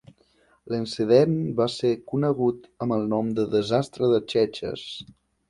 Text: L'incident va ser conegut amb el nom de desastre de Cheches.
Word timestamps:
L'incident 0.73 1.35
va 1.59 1.67
ser 1.73 1.91
conegut 2.13 2.65
amb 2.87 2.97
el 2.97 3.07
nom 3.13 3.31
de 3.41 3.47
desastre 3.59 4.11
de 4.15 4.25
Cheches. 4.35 4.89